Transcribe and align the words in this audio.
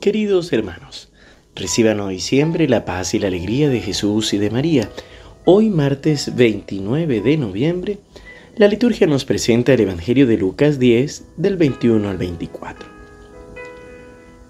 Queridos 0.00 0.52
hermanos, 0.52 1.08
reciban 1.56 1.98
hoy 1.98 2.20
siempre 2.20 2.68
la 2.68 2.84
paz 2.84 3.14
y 3.14 3.18
la 3.18 3.26
alegría 3.26 3.68
de 3.68 3.80
Jesús 3.80 4.32
y 4.32 4.38
de 4.38 4.48
María. 4.48 4.88
Hoy 5.44 5.70
martes 5.70 6.36
29 6.36 7.20
de 7.20 7.36
noviembre, 7.36 7.98
la 8.54 8.68
liturgia 8.68 9.08
nos 9.08 9.24
presenta 9.24 9.72
el 9.72 9.80
Evangelio 9.80 10.28
de 10.28 10.38
Lucas 10.38 10.78
10 10.78 11.24
del 11.36 11.56
21 11.56 12.08
al 12.08 12.16
24. 12.16 12.88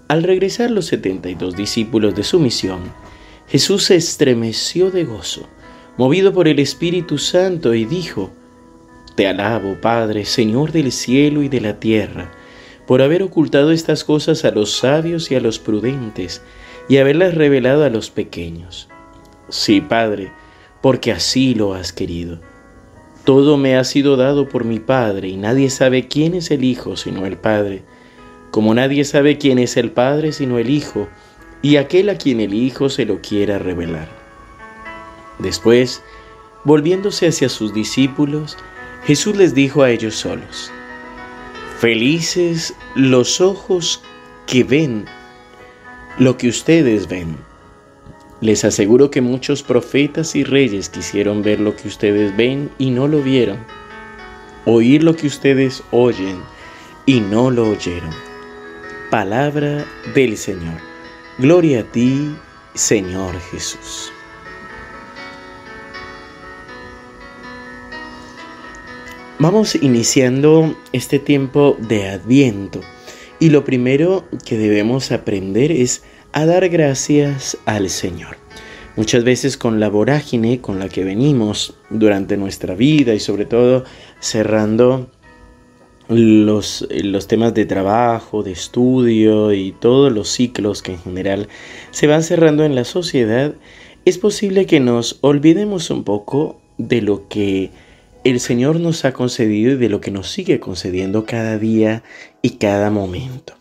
Al 0.07 0.21
regresar 0.21 0.69
los 0.69 0.85
72 0.85 1.55
discípulos 1.55 2.13
de 2.13 2.23
su 2.23 2.39
misión, 2.39 2.81
Jesús 3.47 3.85
se 3.85 3.95
estremeció 3.95 4.91
de 4.91 5.03
gozo, 5.03 5.49
movido 5.97 6.31
por 6.31 6.47
el 6.47 6.59
Espíritu 6.59 7.17
Santo, 7.17 7.73
y 7.73 7.85
dijo, 7.85 8.29
Te 9.15 9.25
alabo, 9.25 9.81
Padre, 9.81 10.25
Señor 10.25 10.71
del 10.71 10.91
cielo 10.91 11.41
y 11.41 11.49
de 11.49 11.61
la 11.61 11.79
tierra, 11.79 12.31
por 12.89 13.03
haber 13.03 13.21
ocultado 13.21 13.71
estas 13.71 14.03
cosas 14.03 14.45
a 14.45 14.49
los 14.49 14.75
sabios 14.75 15.29
y 15.29 15.35
a 15.35 15.39
los 15.39 15.59
prudentes, 15.59 16.41
y 16.87 16.97
haberlas 16.97 17.35
revelado 17.35 17.83
a 17.83 17.89
los 17.91 18.09
pequeños. 18.09 18.89
Sí, 19.47 19.79
Padre, 19.79 20.31
porque 20.81 21.11
así 21.11 21.53
lo 21.53 21.75
has 21.75 21.93
querido. 21.93 22.39
Todo 23.25 23.57
me 23.57 23.77
ha 23.77 23.83
sido 23.83 24.17
dado 24.17 24.49
por 24.49 24.65
mi 24.65 24.79
Padre, 24.79 25.27
y 25.27 25.37
nadie 25.37 25.69
sabe 25.69 26.07
quién 26.07 26.33
es 26.33 26.49
el 26.49 26.63
Hijo 26.63 26.97
sino 26.97 27.27
el 27.27 27.37
Padre, 27.37 27.83
como 28.49 28.73
nadie 28.73 29.05
sabe 29.05 29.37
quién 29.37 29.59
es 29.59 29.77
el 29.77 29.91
Padre 29.91 30.31
sino 30.31 30.57
el 30.57 30.71
Hijo, 30.71 31.07
y 31.61 31.75
aquel 31.75 32.09
a 32.09 32.17
quien 32.17 32.39
el 32.39 32.55
Hijo 32.55 32.89
se 32.89 33.05
lo 33.05 33.21
quiera 33.21 33.59
revelar. 33.59 34.07
Después, 35.37 36.01
volviéndose 36.63 37.27
hacia 37.27 37.49
sus 37.49 37.71
discípulos, 37.71 38.57
Jesús 39.05 39.35
les 39.35 39.53
dijo 39.53 39.83
a 39.83 39.91
ellos 39.91 40.15
solos, 40.15 40.71
Felices 41.79 42.73
los 42.93 43.39
ojos 43.39 44.01
que 44.47 44.65
ven 44.65 45.05
lo 46.17 46.35
que 46.35 46.49
ustedes 46.49 47.07
ven. 47.07 47.37
Les 48.41 48.65
aseguro 48.65 49.09
que 49.09 49.21
muchos 49.21 49.63
profetas 49.63 50.35
y 50.35 50.43
reyes 50.43 50.89
quisieron 50.89 51.41
ver 51.41 51.61
lo 51.61 51.77
que 51.77 51.87
ustedes 51.87 52.35
ven 52.35 52.69
y 52.79 52.91
no 52.91 53.07
lo 53.07 53.21
vieron, 53.21 53.59
oír 54.65 55.03
lo 55.03 55.15
que 55.15 55.27
ustedes 55.27 55.81
oyen 55.91 56.41
y 57.05 57.21
no 57.21 57.49
lo 57.49 57.69
oyeron. 57.69 58.11
Palabra 59.09 59.85
del 60.13 60.35
Señor. 60.35 60.81
Gloria 61.37 61.79
a 61.79 61.83
ti, 61.83 62.35
Señor 62.73 63.39
Jesús. 63.51 64.11
Vamos 69.41 69.73
iniciando 69.75 70.75
este 70.91 71.17
tiempo 71.17 71.77
de 71.79 72.09
adviento 72.09 72.81
y 73.39 73.51
lo 73.51 73.63
primero 73.63 74.25
que 74.45 74.57
debemos 74.57 75.13
aprender 75.13 75.71
es 75.71 76.03
a 76.33 76.45
dar 76.45 76.67
gracias 76.67 77.57
al 77.63 77.89
Señor. 77.89 78.35
Muchas 78.97 79.23
veces 79.23 79.55
con 79.55 79.79
la 79.79 79.87
vorágine 79.87 80.59
con 80.59 80.77
la 80.77 80.89
que 80.89 81.05
venimos 81.05 81.73
durante 81.89 82.35
nuestra 82.35 82.75
vida 82.75 83.13
y 83.13 83.21
sobre 83.21 83.45
todo 83.45 83.85
cerrando 84.19 85.09
los, 86.09 86.85
los, 86.89 87.27
temas 87.27 87.53
de 87.53 87.65
trabajo, 87.65 88.43
de 88.43 88.51
estudio 88.51 89.53
y 89.53 89.71
todos 89.71 90.11
los 90.11 90.27
ciclos 90.27 90.81
que 90.81 90.95
en 90.95 90.99
general 90.99 91.47
se 91.91 92.07
van 92.07 92.23
cerrando 92.23 92.65
en 92.65 92.75
la 92.75 92.83
sociedad, 92.83 93.55
es 94.03 94.17
posible 94.17 94.65
que 94.65 94.81
nos 94.81 95.17
olvidemos 95.21 95.91
un 95.91 96.03
poco 96.03 96.59
de 96.77 97.01
lo 97.01 97.29
que 97.29 97.71
el 98.23 98.39
Señor 98.39 98.79
nos 98.79 99.05
ha 99.05 99.13
concedido 99.13 99.73
y 99.73 99.77
de 99.77 99.89
lo 99.89 100.01
que 100.01 100.11
nos 100.11 100.29
sigue 100.29 100.59
concediendo 100.59 101.25
cada 101.25 101.57
día 101.57 102.03
y 102.41 102.51
cada 102.51 102.89
momento. 102.89 103.53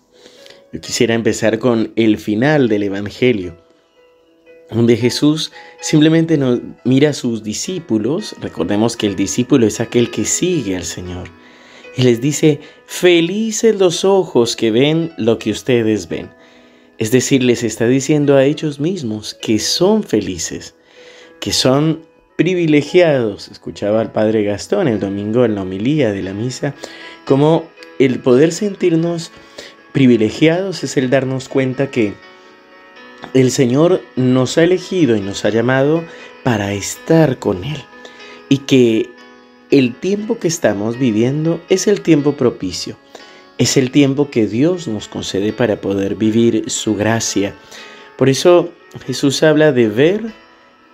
Yo 0.73 0.81
quisiera 0.81 1.15
empezar 1.15 1.59
con 1.59 1.92
el 1.97 2.19
final 2.19 2.69
del 2.69 2.83
Evangelio, 2.83 3.56
donde 4.71 4.97
Jesús 4.97 5.53
simplemente 5.81 6.38
mira 6.84 7.10
a 7.10 7.15
sus 7.15 7.43
discípulos, 7.43 8.37
recordemos 8.41 8.97
que 8.97 9.06
el 9.06 9.16
discípulo 9.16 9.66
es 9.66 9.81
aquel 9.81 10.10
que 10.10 10.25
sigue 10.25 10.77
al 10.77 10.84
Señor, 10.84 11.28
y 11.97 12.03
les 12.03 12.21
dice, 12.21 12.61
felices 12.87 13.77
los 13.77 14.05
ojos 14.05 14.56
que 14.56 14.71
ven 14.71 15.12
lo 15.16 15.38
que 15.38 15.50
ustedes 15.50 16.09
ven. 16.09 16.31
Es 16.99 17.11
decir, 17.11 17.43
les 17.43 17.62
está 17.62 17.87
diciendo 17.87 18.37
a 18.37 18.44
ellos 18.44 18.78
mismos 18.78 19.34
que 19.34 19.59
son 19.59 20.03
felices, 20.03 20.75
que 21.41 21.53
son 21.53 22.03
privilegiados, 22.38 23.49
escuchaba 23.49 24.00
al 24.00 24.12
padre 24.12 24.44
Gastón 24.44 24.87
el 24.87 25.00
domingo 25.00 25.44
en 25.44 25.56
la 25.56 25.62
homilía 25.62 26.12
de 26.12 26.22
la 26.22 26.32
misa, 26.32 26.72
como 27.25 27.69
el 27.99 28.21
poder 28.21 28.53
sentirnos 28.53 29.32
privilegiados 29.91 30.84
es 30.84 30.97
el 30.97 31.10
darnos 31.10 31.49
cuenta 31.49 31.91
que 31.91 32.15
el 33.34 33.50
Señor 33.50 34.03
nos 34.15 34.56
ha 34.56 34.62
elegido 34.62 35.16
y 35.16 35.21
nos 35.21 35.44
ha 35.44 35.49
llamado 35.49 36.04
para 36.44 36.72
estar 36.75 37.41
con 37.41 37.65
Él 37.65 37.82
y 38.49 38.59
que 38.59 39.10
el 39.72 39.97
tiempo 39.97 40.38
que 40.38 40.47
estamos 40.47 40.97
viviendo 40.97 41.60
es 41.69 41.88
el 41.88 42.03
tiempo 42.03 42.37
propicio, 42.37 42.97
es 43.59 43.76
el 43.76 43.91
tiempo 43.91 44.31
que 44.31 44.47
Dios 44.47 44.87
nos 44.87 45.09
concede 45.09 45.53
para 45.53 45.81
poder 45.81 46.15
vivir 46.15 46.70
su 46.70 46.94
gracia. 46.94 47.56
Por 48.16 48.28
eso 48.28 48.70
Jesús 49.05 49.43
habla 49.43 49.72
de 49.72 49.88
ver 49.88 50.22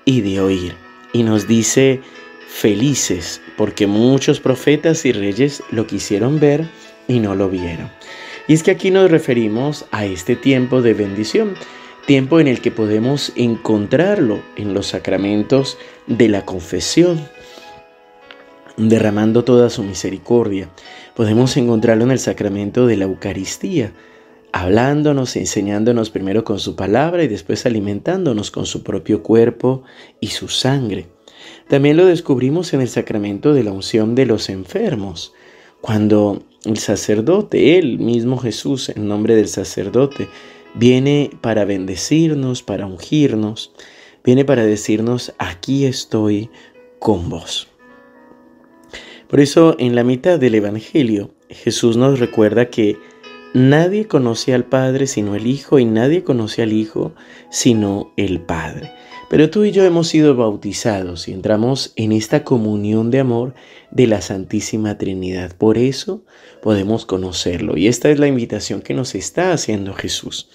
y 0.07 0.23
de 0.23 0.41
oír 0.41 0.84
y 1.15 1.23
nos 1.23 1.49
dice 1.49 2.03
felices 2.47 3.41
porque 3.57 3.87
muchos 3.87 4.41
profetas 4.41 5.07
y 5.07 5.13
reyes 5.13 5.63
lo 5.71 5.87
quisieron 5.87 6.39
ver 6.39 6.69
y 7.09 7.21
no 7.21 7.35
lo 7.35 7.49
vieron. 7.49 7.91
Y 8.47 8.53
es 8.53 8.63
que 8.63 8.73
aquí 8.73 8.91
nos 8.91 9.11
referimos 9.11 9.87
a 9.91 10.05
este 10.05 10.37
tiempo 10.37 10.83
de 10.83 10.93
bendición, 10.93 11.55
tiempo 12.07 12.41
en 12.41 12.49
el 12.49 12.61
que 12.61 12.71
podemos 12.71 13.33
encontrarlo 13.37 14.43
en 14.57 14.75
los 14.75 14.89
sacramentos 14.89 15.79
de 16.07 16.29
la 16.29 16.45
confesión, 16.45 17.27
derramando 18.77 19.45
toda 19.45 19.71
su 19.71 19.83
misericordia. 19.83 20.69
Podemos 21.15 21.57
encontrarlo 21.57 22.05
en 22.05 22.11
el 22.11 22.19
sacramento 22.19 22.87
de 22.87 22.97
la 22.97 23.05
Eucaristía, 23.05 23.93
hablándonos, 24.55 25.35
enseñándonos 25.35 26.11
primero 26.11 26.45
con 26.45 26.61
su 26.61 26.77
palabra 26.77 27.25
y 27.25 27.29
después 27.29 27.67
alimentándonos 27.67 28.53
con 28.53 28.67
su 28.67 28.85
propio 28.85 29.21
cuerpo 29.21 29.83
y 30.21 30.29
su 30.29 30.47
sangre. 30.47 31.09
También 31.67 31.97
lo 31.97 32.07
descubrimos 32.07 32.73
en 32.73 32.81
el 32.81 32.89
sacramento 32.89 33.53
de 33.53 33.65
la 33.65 33.73
unción 33.73 34.15
de 34.15 34.27
los 34.27 34.49
enfermos, 34.49 35.35
cuando 35.81 36.45
el 36.65 36.79
sacerdote, 36.79 37.79
él 37.79 37.99
mismo 37.99 38.39
Jesús, 38.39 38.91
en 38.91 39.09
nombre 39.09 39.35
del 39.35 39.49
sacerdote, 39.49 40.29
viene 40.75 41.31
para 41.41 41.65
bendecirnos, 41.65 42.63
para 42.63 42.87
ungirnos, 42.87 43.73
viene 44.23 44.45
para 44.45 44.65
decirnos, 44.65 45.35
aquí 45.39 45.85
estoy 45.85 46.49
con 47.01 47.29
vos. 47.29 47.67
Por 49.27 49.41
eso 49.41 49.75
en 49.81 49.97
la 49.97 50.05
mitad 50.05 50.39
del 50.39 50.55
Evangelio 50.55 51.33
Jesús 51.49 51.97
nos 51.97 52.21
recuerda 52.21 52.71
que 52.71 52.99
Nadie 53.55 54.09
conoce 54.09 54.53
al 54.53 54.65
Padre 54.65 55.07
sino 55.07 55.37
el 55.37 55.47
Hijo 55.47 55.79
y 55.79 55.85
nadie 55.85 56.25
conoce 56.25 56.63
al 56.63 56.73
Hijo 56.73 57.15
sino 57.51 58.13
el 58.17 58.41
Padre. 58.41 58.91
Pero 59.31 59.49
tú 59.49 59.63
y 59.63 59.71
yo 59.71 59.85
hemos 59.85 60.09
sido 60.09 60.35
bautizados 60.35 61.29
y 61.29 61.33
entramos 61.33 61.93
en 61.95 62.11
esta 62.11 62.43
comunión 62.43 63.13
de 63.13 63.21
amor 63.21 63.55
de 63.93 64.09
la 64.09 64.21
Santísima 64.23 64.99
Trinidad. 64.99 65.57
Por 65.57 65.79
eso 65.79 66.25
podemos 66.63 67.07
conocerlo. 67.07 67.77
Y 67.77 67.87
esta 67.87 68.11
es 68.11 68.19
la 68.19 68.27
invitación 68.27 68.83
que 68.83 68.93
nos 68.93 69.15
está 69.15 69.53
haciendo 69.53 69.95
Jesús. 69.95 70.49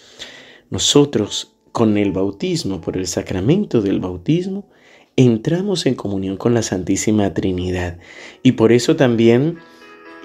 Nosotros, 0.69 1.55
con 1.71 1.97
el 1.97 2.11
bautismo, 2.11 2.81
por 2.81 2.97
el 2.97 3.07
sacramento 3.07 3.81
del 3.81 4.01
bautismo, 4.01 4.69
entramos 5.15 5.85
en 5.85 5.95
comunión 5.95 6.35
con 6.35 6.53
la 6.53 6.63
Santísima 6.63 7.33
Trinidad. 7.33 7.97
Y 8.43 8.53
por 8.53 8.73
eso 8.73 8.97
también, 8.97 9.57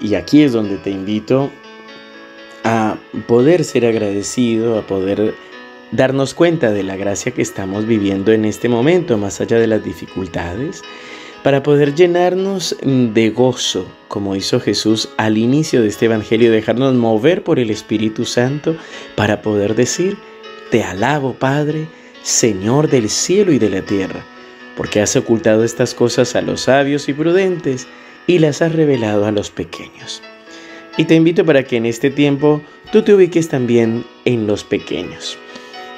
y 0.01 0.15
aquí 0.15 0.41
es 0.41 0.51
donde 0.51 0.75
te 0.77 0.91
invito 0.91 1.49
a 2.65 2.97
poder 3.27 3.63
ser 3.63 3.85
agradecido, 3.85 4.79
a 4.79 4.87
poder 4.87 5.35
darnos 5.91 6.33
cuenta 6.33 6.71
de 6.71 6.81
la 6.81 6.95
gracia 6.95 7.31
que 7.31 7.43
estamos 7.43 7.85
viviendo 7.85 8.31
en 8.31 8.43
este 8.43 8.69
momento, 8.69 9.19
más 9.19 9.39
allá 9.39 9.59
de 9.59 9.67
las 9.67 9.83
dificultades, 9.83 10.81
para 11.43 11.61
poder 11.61 11.93
llenarnos 11.93 12.75
de 12.81 13.29
gozo, 13.29 13.85
como 14.07 14.35
hizo 14.35 14.59
Jesús 14.59 15.09
al 15.17 15.37
inicio 15.37 15.83
de 15.83 15.89
este 15.89 16.05
Evangelio, 16.05 16.51
dejarnos 16.51 16.95
mover 16.95 17.43
por 17.43 17.59
el 17.59 17.69
Espíritu 17.69 18.25
Santo 18.25 18.75
para 19.15 19.43
poder 19.43 19.75
decir, 19.75 20.17
te 20.71 20.83
alabo 20.83 21.35
Padre, 21.35 21.87
Señor 22.23 22.89
del 22.89 23.11
cielo 23.11 23.51
y 23.51 23.59
de 23.59 23.69
la 23.69 23.83
tierra, 23.83 24.25
porque 24.75 25.01
has 25.01 25.15
ocultado 25.15 25.63
estas 25.63 25.93
cosas 25.93 26.35
a 26.35 26.41
los 26.41 26.61
sabios 26.61 27.07
y 27.09 27.13
prudentes 27.13 27.85
y 28.25 28.39
las 28.39 28.63
has 28.63 28.73
revelado 28.73 29.27
a 29.27 29.31
los 29.31 29.51
pequeños. 29.51 30.23
Y 30.97 31.05
te 31.05 31.15
invito 31.15 31.45
para 31.45 31.63
que 31.63 31.75
en 31.75 31.85
este 31.85 32.09
tiempo 32.09 32.61
tú 32.91 33.01
te 33.01 33.13
ubiques 33.13 33.49
también 33.49 34.05
en 34.23 34.47
los 34.47 34.63
pequeños. 34.63 35.37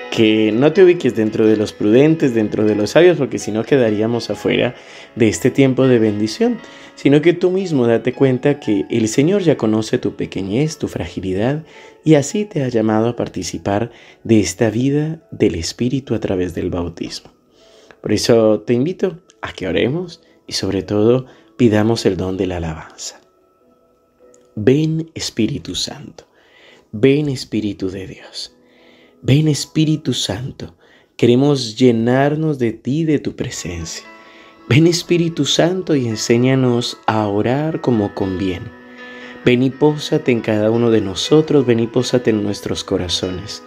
Que 0.10 0.52
no 0.52 0.74
te 0.74 0.84
ubiques 0.84 1.16
dentro 1.16 1.46
de 1.46 1.56
los 1.56 1.72
prudentes, 1.72 2.34
dentro 2.34 2.66
de 2.66 2.74
los 2.74 2.92
sabios, 2.92 3.18
porque 3.18 3.38
si 3.38 3.52
no 3.52 3.64
quedaríamos 3.64 4.32
afuera 4.32 4.74
de 5.16 5.28
este 5.28 5.52
tiempo 5.52 5.88
de 5.88 6.00
bendición, 6.00 6.58
sino 6.96 7.22
que 7.22 7.34
tú 7.34 7.52
mismo 7.52 7.86
date 7.86 8.14
cuenta 8.14 8.60
que 8.60 8.86
el 8.90 9.08
Señor 9.08 9.44
ya 9.44 9.56
conoce 9.56 10.00
tu 10.00 10.16
pequeñez, 10.16 10.80
tu 10.80 10.88
fragilidad, 10.88 11.64
y 12.04 12.16
así 12.16 12.46
te 12.46 12.64
ha 12.64 12.70
llamado 12.70 13.10
a 13.10 13.16
participar 13.16 13.92
de 14.24 14.40
esta 14.40 14.72
vida 14.72 15.22
del 15.30 15.54
Espíritu 15.54 16.16
a 16.16 16.20
través 16.20 16.56
del 16.56 16.72
bautismo. 16.72 17.32
Por 18.02 18.14
eso 18.14 18.62
te 18.62 18.74
invito 18.74 19.20
a 19.42 19.54
que 19.54 19.68
oremos 19.68 20.22
y 20.48 20.54
sobre 20.54 20.82
todo 20.82 21.28
pidamos 21.56 22.08
el 22.08 22.18
don 22.18 22.36
de 22.36 22.48
la 22.48 22.58
alabanza. 22.58 23.27
Ven 24.60 25.12
Espíritu 25.14 25.76
Santo, 25.76 26.26
ven 26.92 27.30
Espíritu 27.30 27.92
de 27.92 28.08
Dios, 28.08 28.56
ven 29.22 29.48
Espíritu 29.48 30.16
Santo, 30.16 30.76
queremos 31.16 31.78
llenarnos 31.78 32.58
de 32.58 32.72
ti, 32.72 33.04
de 33.04 33.20
tu 33.20 33.36
presencia. 33.36 34.04
Ven 34.68 34.88
Espíritu 34.88 35.46
Santo 35.46 35.96
y 35.96 36.08
enséñanos 36.08 36.98
a 37.06 37.28
orar 37.28 37.82
como 37.82 38.16
conviene. 38.16 38.72
Ven 39.46 39.62
y 39.62 39.70
pósate 39.70 40.32
en 40.32 40.42
cada 40.42 40.72
uno 40.72 40.90
de 40.90 41.02
nosotros, 41.02 41.68
ven 41.68 41.82
y 41.82 41.86
pósate 41.86 42.32
en 42.32 42.42
nuestros 42.42 42.84
corazones. 42.84 43.62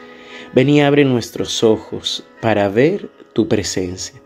Ven 0.56 0.70
y 0.70 0.80
abre 0.80 1.04
nuestros 1.04 1.62
ojos 1.62 2.24
para 2.40 2.68
ver 2.68 3.12
tu 3.32 3.46
presencia. 3.46 4.20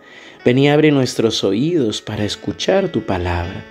Ven 0.47 0.57
y 0.57 0.71
abre 0.71 0.93
nuestros 0.93 1.45
oídos 1.45 2.01
para 2.01 2.25
escuchar 2.25 2.89
tu 2.89 3.03
palabra, 3.03 3.67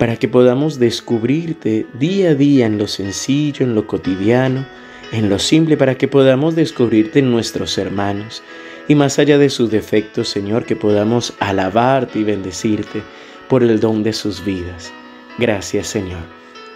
para 0.00 0.16
que 0.16 0.28
podamos 0.28 0.78
descubrirte 0.78 1.86
día 1.92 2.30
a 2.30 2.34
día 2.34 2.64
en 2.64 2.78
lo 2.78 2.88
sencillo, 2.88 3.66
en 3.66 3.74
lo 3.74 3.86
cotidiano, 3.86 4.64
en 5.12 5.28
lo 5.28 5.38
simple, 5.38 5.76
para 5.76 5.98
que 5.98 6.08
podamos 6.08 6.54
descubrirte 6.54 7.18
en 7.18 7.30
nuestros 7.30 7.76
hermanos 7.76 8.42
y 8.88 8.94
más 8.94 9.18
allá 9.18 9.36
de 9.36 9.50
sus 9.50 9.70
defectos, 9.70 10.30
Señor, 10.30 10.64
que 10.64 10.74
podamos 10.74 11.34
alabarte 11.38 12.18
y 12.18 12.24
bendecirte 12.24 13.02
por 13.46 13.62
el 13.62 13.78
don 13.78 14.02
de 14.02 14.14
sus 14.14 14.42
vidas. 14.42 14.90
Gracias, 15.36 15.88
Señor. 15.88 16.22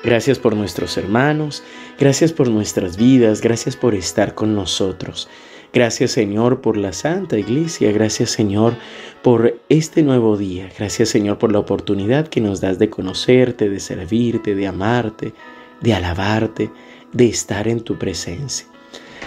Gracias 0.05 0.39
por 0.39 0.55
nuestros 0.55 0.99
hermanos, 0.99 1.63
gracias 1.99 2.31
por 2.31 2.51
nuestras 2.51 2.99
vidas, 2.99 3.41
gracias 3.41 3.75
por 3.75 3.95
estar 3.95 4.35
con 4.35 4.55
nosotros. 4.55 5.31
Gracias 5.75 6.13
Señor 6.13 6.61
por 6.61 6.77
la 6.77 6.93
Santa 6.93 7.37
Iglesia, 7.37 7.91
gracias 7.91 8.31
Señor 8.31 8.77
por 9.25 9.61
este 9.69 10.05
nuevo 10.05 10.37
día, 10.37 10.69
gracias 10.79 11.09
Señor 11.09 11.39
por 11.39 11.51
la 11.51 11.59
oportunidad 11.59 12.29
que 12.29 12.41
nos 12.41 12.61
das 12.61 12.79
de 12.79 12.89
conocerte, 12.89 13.69
de 13.69 13.81
servirte, 13.81 14.55
de 14.55 14.69
amarte, 14.69 15.35
de 15.81 15.93
alabarte, 15.93 16.71
de 17.13 17.27
estar 17.27 17.67
en 17.67 17.81
tu 17.81 17.99
presencia. 17.99 18.69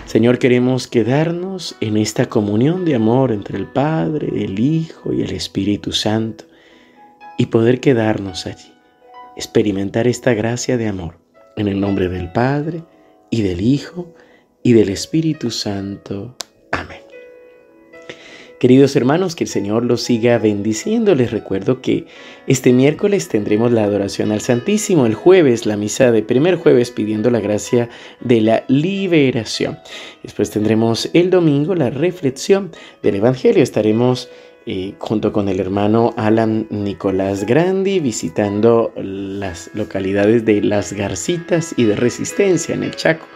Señor, 0.06 0.40
queremos 0.40 0.88
quedarnos 0.88 1.76
en 1.82 1.98
esta 1.98 2.28
comunión 2.30 2.86
de 2.86 2.96
amor 2.96 3.34
entre 3.34 3.58
el 3.58 3.66
Padre, 3.66 4.30
el 4.46 4.58
Hijo 4.58 5.12
y 5.12 5.24
el 5.24 5.32
Espíritu 5.32 5.92
Santo 5.92 6.46
y 7.38 7.48
poder 7.48 7.82
quedarnos 7.82 8.46
allí, 8.46 8.72
experimentar 9.36 10.08
esta 10.08 10.34
gracia 10.34 10.78
de 10.78 10.88
amor. 10.88 11.20
En 11.58 11.68
el 11.68 11.82
nombre 11.82 12.08
del 12.08 12.32
Padre 12.32 12.86
y 13.30 13.42
del 13.42 13.60
Hijo 13.60 14.14
del 14.74 14.90
Espíritu 14.90 15.52
Santo. 15.52 16.36
Amén. 16.72 17.02
Queridos 18.60 18.96
hermanos, 18.96 19.36
que 19.36 19.44
el 19.44 19.50
Señor 19.50 19.86
los 19.86 20.02
siga 20.02 20.40
bendiciendo. 20.40 21.14
Les 21.14 21.30
recuerdo 21.30 21.80
que 21.80 22.06
este 22.48 22.74
miércoles 22.74 23.30
tendremos 23.30 23.72
la 23.72 23.84
adoración 23.84 24.31
al 24.31 24.42
Santísimo, 24.42 25.06
el 25.06 25.14
jueves 25.14 25.68
la 25.68 25.78
misa 25.78 26.12
de 26.12 26.24
primer 26.24 26.56
jueves 26.56 26.90
pidiendo 26.90 27.30
la 27.30 27.40
gracia 27.40 27.90
de 28.19 28.42
la 28.42 28.64
liberación. 28.68 29.78
Después 30.24 30.50
tendremos 30.50 31.10
el 31.13 31.30
domingo 31.30 31.75
la 31.75 31.92
reflexión 31.92 32.72
del 33.04 33.16
Evangelio. 33.16 33.62
Estaremos 33.62 34.28
eh, 34.70 34.96
junto 35.00 35.31
con 35.31 35.48
el 35.48 35.62
hermano 35.62 36.13
Alan 36.18 36.68
Nicolás 36.70 37.46
Grandi 37.46 38.02
visitando 38.02 38.92
las 38.98 39.70
localidades 39.75 40.44
de 40.44 40.62
Las 40.62 40.92
Garcitas 40.92 41.74
y 41.78 41.86
de 41.86 41.96
Resistencia 41.96 42.75
en 42.75 42.84
el 42.84 42.94
Chaco, 42.94 43.28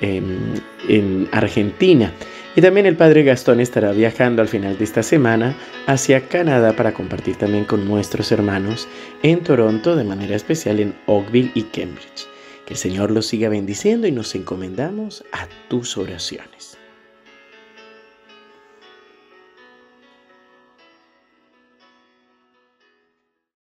en 0.00 1.28
Argentina. 1.32 2.12
Y 2.56 2.62
también 2.62 2.86
el 2.86 2.96
padre 2.96 3.22
Gastón 3.22 3.60
estará 3.60 3.92
viajando 3.92 4.40
al 4.40 4.48
final 4.48 4.78
de 4.78 4.84
esta 4.84 5.02
semana 5.02 5.54
hacia 5.86 6.26
Canadá 6.26 6.74
para 6.74 6.94
compartir 6.94 7.36
también 7.36 7.66
con 7.66 7.86
nuestros 7.86 8.32
hermanos 8.32 8.88
en 9.22 9.40
Toronto, 9.42 9.94
de 9.94 10.04
manera 10.04 10.34
especial 10.34 10.80
en 10.80 10.94
Oakville 11.04 11.52
y 11.54 11.64
Cambridge. 11.64 12.26
Que 12.64 12.72
el 12.72 12.78
Señor 12.78 13.10
los 13.10 13.26
siga 13.26 13.50
bendiciendo 13.50 14.06
y 14.06 14.12
nos 14.12 14.34
encomendamos 14.34 15.22
a 15.32 15.46
tus 15.68 15.98
oraciones. 15.98 16.75